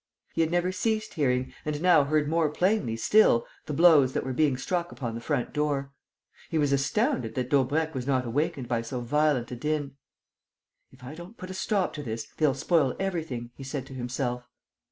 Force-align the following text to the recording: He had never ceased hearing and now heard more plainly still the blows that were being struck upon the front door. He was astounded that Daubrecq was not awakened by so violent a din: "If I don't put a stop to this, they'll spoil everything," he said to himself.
He 0.33 0.41
had 0.41 0.49
never 0.49 0.71
ceased 0.71 1.13
hearing 1.13 1.53
and 1.63 1.79
now 1.79 2.05
heard 2.05 2.27
more 2.27 2.49
plainly 2.49 2.95
still 2.95 3.45
the 3.67 3.73
blows 3.73 4.13
that 4.13 4.23
were 4.23 4.33
being 4.33 4.57
struck 4.57 4.91
upon 4.91 5.13
the 5.13 5.21
front 5.21 5.53
door. 5.53 5.91
He 6.49 6.57
was 6.57 6.73
astounded 6.73 7.35
that 7.35 7.51
Daubrecq 7.51 7.93
was 7.93 8.07
not 8.07 8.25
awakened 8.25 8.67
by 8.67 8.81
so 8.81 9.01
violent 9.01 9.51
a 9.51 9.55
din: 9.55 9.97
"If 10.91 11.03
I 11.03 11.13
don't 11.13 11.37
put 11.37 11.51
a 11.51 11.53
stop 11.53 11.93
to 11.93 12.01
this, 12.01 12.25
they'll 12.37 12.55
spoil 12.55 12.95
everything," 12.99 13.51
he 13.53 13.63
said 13.63 13.85
to 13.85 13.93
himself. 13.93 14.47